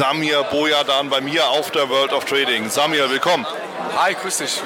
Samir 0.00 0.44
Bojadan 0.44 1.10
bei 1.10 1.20
mir 1.20 1.46
auf 1.50 1.72
der 1.72 1.90
World 1.90 2.14
of 2.14 2.24
Trading. 2.24 2.70
Samir, 2.70 3.10
willkommen. 3.10 3.46
Hi, 3.98 4.14
grüß 4.14 4.38
dich. 4.38 4.62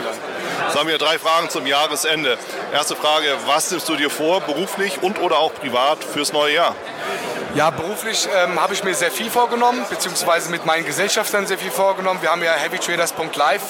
Samir, 0.73 0.96
drei 0.96 1.19
Fragen 1.19 1.51
zum 1.51 1.66
Jahresende. 1.66 2.39
Erste 2.73 2.95
Frage, 2.95 3.27
was 3.45 3.69
nimmst 3.73 3.89
du 3.89 3.97
dir 3.97 4.11
vor, 4.11 4.43
beruflich 4.43 5.02
und 5.02 5.20
oder 5.20 5.41
auch 5.41 5.52
privat 5.52 6.05
fürs 6.05 6.33
neue 6.33 6.55
Jahr? 6.55 6.77
Ja, 7.57 7.70
beruflich 7.70 8.29
ähm, 8.33 8.62
habe 8.62 8.75
ich 8.75 8.84
mir 8.84 8.95
sehr 8.95 9.11
viel 9.11 9.29
vorgenommen, 9.29 9.84
beziehungsweise 9.91 10.52
mit 10.52 10.66
meinen 10.66 10.87
Gesellschaftern 10.87 11.48
sehr 11.48 11.59
viel 11.59 11.73
vorgenommen. 11.73 12.23
Wir 12.23 12.30
haben 12.30 12.45
ja 12.45 12.53
heavytraders.live 12.53 13.62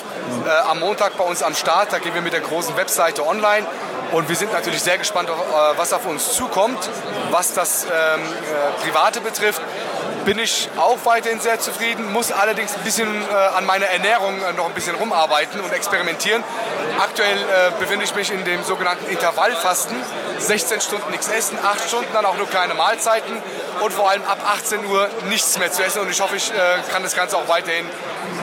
äh, 0.46 0.50
am 0.68 0.80
Montag 0.80 1.16
bei 1.16 1.24
uns 1.24 1.42
am 1.42 1.54
Start. 1.54 1.94
Da 1.94 1.98
gehen 1.98 2.12
wir 2.12 2.20
mit 2.20 2.34
der 2.34 2.40
großen 2.40 2.76
Webseite 2.76 3.26
online. 3.26 3.66
Und 4.12 4.28
wir 4.28 4.36
sind 4.36 4.52
natürlich 4.52 4.82
sehr 4.82 4.98
gespannt, 4.98 5.30
äh, 5.30 5.32
was 5.78 5.94
auf 5.94 6.04
uns 6.04 6.34
zukommt, 6.34 6.90
was 7.30 7.54
das 7.54 7.84
ähm, 7.84 8.20
äh, 8.20 8.86
Private 8.86 9.22
betrifft 9.22 9.62
bin 10.24 10.38
ich 10.38 10.68
auch 10.76 10.98
weiterhin 11.04 11.40
sehr 11.40 11.60
zufrieden, 11.60 12.12
muss 12.12 12.32
allerdings 12.32 12.74
ein 12.74 12.82
bisschen 12.82 13.08
äh, 13.08 13.34
an 13.34 13.66
meiner 13.66 13.86
Ernährung 13.86 14.40
äh, 14.42 14.52
noch 14.54 14.66
ein 14.66 14.72
bisschen 14.72 14.94
rumarbeiten 14.96 15.60
und 15.60 15.72
experimentieren. 15.72 16.42
Aktuell 16.98 17.36
äh, 17.36 17.78
befinde 17.78 18.04
ich 18.04 18.14
mich 18.14 18.30
in 18.30 18.44
dem 18.44 18.62
sogenannten 18.64 19.06
Intervallfasten. 19.10 19.96
16 20.38 20.80
Stunden 20.80 21.10
nichts 21.10 21.28
essen, 21.28 21.58
8 21.62 21.88
Stunden 21.88 22.12
dann 22.12 22.24
auch 22.24 22.36
nur 22.36 22.48
kleine 22.48 22.74
Mahlzeiten 22.74 23.32
und 23.80 23.92
vor 23.92 24.10
allem 24.10 24.24
ab 24.24 24.38
18 24.46 24.84
Uhr 24.86 25.08
nichts 25.28 25.58
mehr 25.58 25.70
zu 25.70 25.82
essen. 25.82 26.00
Und 26.00 26.10
ich 26.10 26.20
hoffe, 26.20 26.36
ich 26.36 26.50
äh, 26.50 26.54
kann 26.90 27.02
das 27.02 27.14
Ganze 27.14 27.36
auch 27.36 27.48
weiterhin 27.48 27.86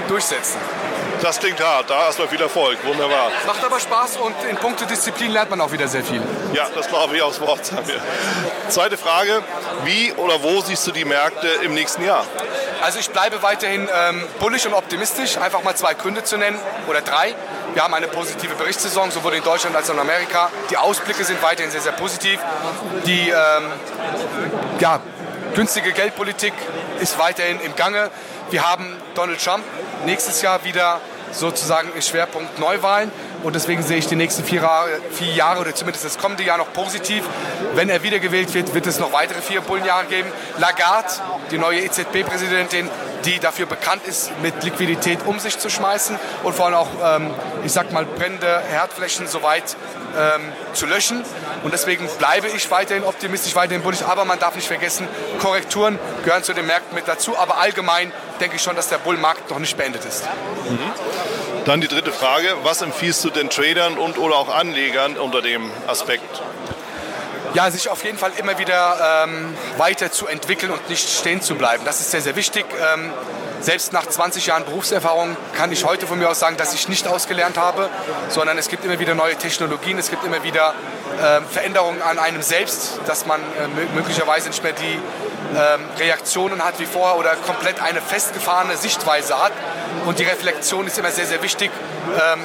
durchsetzen. 0.07 0.59
Das 1.21 1.39
klingt 1.39 1.63
hart, 1.63 1.89
da 1.89 2.07
hast 2.07 2.17
du 2.17 2.27
viel 2.27 2.41
Erfolg, 2.41 2.83
wunderbar. 2.83 3.29
Macht 3.45 3.63
aber 3.63 3.79
Spaß 3.79 4.17
und 4.17 4.33
in 4.49 4.57
puncto 4.57 4.85
Disziplin 4.85 5.31
lernt 5.31 5.51
man 5.51 5.61
auch 5.61 5.71
wieder 5.71 5.87
sehr 5.87 6.03
viel. 6.03 6.21
Ja, 6.53 6.67
das 6.73 6.87
glaube 6.87 7.15
ich 7.15 7.21
aufs 7.21 7.39
Wort. 7.39 7.61
Zweite 8.69 8.97
Frage, 8.97 9.43
wie 9.83 10.11
oder 10.13 10.41
wo 10.41 10.61
siehst 10.61 10.87
du 10.87 10.91
die 10.91 11.05
Märkte 11.05 11.47
im 11.63 11.75
nächsten 11.75 12.03
Jahr? 12.03 12.25
Also 12.81 12.97
ich 12.97 13.11
bleibe 13.11 13.43
weiterhin 13.43 13.87
ähm, 13.93 14.23
bullisch 14.39 14.65
und 14.65 14.73
optimistisch, 14.73 15.37
einfach 15.37 15.63
mal 15.63 15.75
zwei 15.75 15.93
Gründe 15.93 16.23
zu 16.23 16.37
nennen 16.37 16.59
oder 16.87 17.01
drei. 17.01 17.35
Wir 17.73 17.83
haben 17.83 17.93
eine 17.93 18.07
positive 18.07 18.55
Berichtssaison, 18.55 19.11
sowohl 19.11 19.35
in 19.35 19.43
Deutschland 19.43 19.75
als 19.75 19.89
auch 19.89 19.93
in 19.93 19.99
Amerika. 19.99 20.49
Die 20.71 20.77
Ausblicke 20.77 21.23
sind 21.23 21.41
weiterhin 21.43 21.71
sehr, 21.71 21.81
sehr 21.81 21.91
positiv. 21.91 22.39
Die 23.05 23.29
ähm, 23.29 23.65
ja, 24.79 24.99
günstige 25.53 25.91
Geldpolitik 25.91 26.53
ist 26.99 27.19
weiterhin 27.19 27.59
im 27.61 27.75
Gange. 27.75 28.09
Wir 28.49 28.67
haben 28.67 28.97
Donald 29.13 29.43
Trump 29.43 29.63
nächstes 30.05 30.41
Jahr 30.41 30.63
wieder 30.63 30.99
sozusagen 31.31 31.89
im 31.93 32.01
Schwerpunkt 32.01 32.59
Neuwahlen. 32.59 33.11
Und 33.43 33.55
deswegen 33.55 33.81
sehe 33.81 33.97
ich 33.97 34.07
die 34.07 34.15
nächsten 34.15 34.43
vier 34.43 34.61
Jahre, 34.61 34.89
vier 35.11 35.33
Jahre 35.33 35.61
oder 35.61 35.73
zumindest 35.73 36.05
das 36.05 36.17
kommende 36.17 36.43
Jahr 36.43 36.57
noch 36.57 36.73
positiv. 36.73 37.23
Wenn 37.73 37.89
er 37.89 38.03
wiedergewählt 38.03 38.53
wird, 38.53 38.73
wird 38.73 38.87
es 38.87 38.99
noch 38.99 39.13
weitere 39.13 39.41
vier 39.41 39.61
Bullenjahre 39.61 40.05
geben. 40.05 40.31
Lagarde, 40.57 41.09
die 41.49 41.57
neue 41.57 41.81
EZB-Präsidentin, 41.81 42.89
die 43.25 43.39
dafür 43.39 43.65
bekannt 43.65 44.03
ist, 44.07 44.31
mit 44.41 44.63
Liquidität 44.63 45.19
um 45.25 45.39
sich 45.39 45.57
zu 45.57 45.69
schmeißen 45.69 46.17
und 46.43 46.55
vor 46.55 46.67
allem 46.67 46.75
auch, 46.75 46.89
ähm, 47.03 47.33
ich 47.63 47.71
sag 47.71 47.91
mal, 47.91 48.05
brennende 48.05 48.61
Herdflächen 48.69 49.27
soweit 49.27 49.75
ähm, 50.17 50.41
zu 50.73 50.85
löschen. 50.85 51.23
Und 51.63 51.73
deswegen 51.73 52.07
bleibe 52.17 52.47
ich 52.47 52.69
weiterhin 52.71 53.03
optimistisch, 53.03 53.55
weiterhin 53.55 53.81
bullisch. 53.81 54.03
Aber 54.03 54.25
man 54.25 54.39
darf 54.39 54.55
nicht 54.55 54.67
vergessen, 54.67 55.07
Korrekturen 55.39 55.99
gehören 56.23 56.43
zu 56.43 56.53
den 56.53 56.65
Märkten 56.65 56.95
mit 56.95 57.07
dazu. 57.07 57.37
Aber 57.37 57.57
allgemein 57.57 58.11
denke 58.41 58.57
ich 58.57 58.61
schon, 58.61 58.75
dass 58.75 58.89
der 58.89 58.97
Bullmarkt 58.97 59.49
noch 59.49 59.59
nicht 59.59 59.77
beendet 59.77 60.03
ist. 60.03 60.23
Mhm. 60.69 60.79
Dann 61.65 61.79
die 61.79 61.87
dritte 61.87 62.11
Frage. 62.11 62.47
Was 62.63 62.81
empfiehlst 62.81 63.23
du 63.23 63.29
den 63.29 63.49
Tradern 63.49 63.97
und 63.97 64.17
oder 64.17 64.35
auch 64.35 64.53
Anlegern 64.53 65.15
unter 65.17 65.41
dem 65.41 65.69
Aspekt? 65.87 66.41
Ja, 67.53 67.69
sich 67.69 67.89
auf 67.89 68.03
jeden 68.03 68.17
Fall 68.17 68.31
immer 68.37 68.57
wieder 68.57 69.25
ähm, 69.25 69.55
weiterzuentwickeln 69.77 70.71
und 70.71 70.89
nicht 70.89 71.07
stehen 71.07 71.41
zu 71.41 71.55
bleiben. 71.55 71.83
Das 71.85 71.99
ist 71.99 72.11
sehr, 72.11 72.21
sehr 72.21 72.35
wichtig. 72.35 72.65
Ähm, 72.93 73.11
selbst 73.59 73.93
nach 73.93 74.07
20 74.07 74.47
Jahren 74.47 74.65
Berufserfahrung 74.65 75.37
kann 75.55 75.71
ich 75.71 75.85
heute 75.85 76.07
von 76.07 76.17
mir 76.17 76.29
aus 76.29 76.39
sagen, 76.39 76.57
dass 76.57 76.73
ich 76.73 76.87
nicht 76.87 77.07
ausgelernt 77.07 77.57
habe, 77.57 77.89
sondern 78.29 78.57
es 78.57 78.69
gibt 78.69 78.85
immer 78.85 78.97
wieder 78.99 79.13
neue 79.13 79.35
Technologien, 79.35 79.99
es 79.99 80.09
gibt 80.09 80.23
immer 80.25 80.43
wieder 80.43 80.73
äh, 81.19 81.41
Veränderungen 81.41 82.01
an 82.01 82.17
einem 82.17 82.41
selbst, 82.41 82.99
dass 83.05 83.25
man 83.27 83.39
äh, 83.41 83.67
möglicherweise 83.95 84.49
nicht 84.49 84.63
mehr 84.63 84.73
die 84.73 84.99
äh, 85.55 86.01
Reaktionen 86.01 86.63
hat 86.63 86.79
wie 86.79 86.85
vorher 86.85 87.17
oder 87.17 87.35
komplett 87.35 87.81
eine 87.81 88.01
festgefahrene 88.01 88.77
Sichtweise 88.77 89.41
hat. 89.41 89.51
Und 90.05 90.19
die 90.19 90.23
Reflexion 90.23 90.87
ist 90.87 90.97
immer 90.97 91.11
sehr, 91.11 91.25
sehr 91.25 91.41
wichtig. 91.43 91.71
Ähm, 92.15 92.39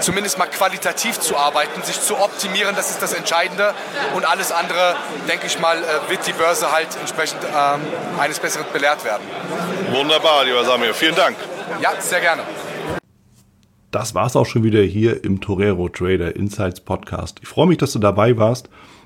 zumindest 0.00 0.38
mal 0.38 0.46
qualitativ 0.46 1.20
zu 1.20 1.36
arbeiten, 1.36 1.82
sich 1.82 2.00
zu 2.00 2.18
optimieren, 2.18 2.74
das 2.74 2.90
ist 2.90 3.02
das 3.02 3.12
Entscheidende. 3.12 3.74
Und 4.14 4.24
alles 4.24 4.52
andere, 4.52 4.96
denke 5.28 5.46
ich 5.46 5.58
mal, 5.58 5.78
äh, 5.78 6.10
wird 6.10 6.26
die 6.26 6.32
Börse 6.32 6.72
halt 6.72 6.88
entsprechend 7.00 7.40
ähm, 7.44 7.80
eines 8.18 8.38
Besseren 8.40 8.66
belehrt 8.72 9.04
werden. 9.04 9.22
Wunderbar, 9.90 10.44
lieber 10.44 10.64
Samir. 10.64 10.94
Vielen 10.94 11.14
Dank. 11.14 11.36
Ja, 11.80 11.92
sehr 11.98 12.20
gerne. 12.20 12.42
Das 13.90 14.14
war 14.14 14.26
es 14.26 14.36
auch 14.36 14.46
schon 14.46 14.64
wieder 14.64 14.80
hier 14.80 15.22
im 15.22 15.40
Torero 15.40 15.88
Trader 15.88 16.34
Insights 16.34 16.80
Podcast. 16.80 17.40
Ich 17.42 17.48
freue 17.48 17.66
mich, 17.66 17.78
dass 17.78 17.92
du 17.92 17.98
dabei 17.98 18.36
warst 18.38 18.70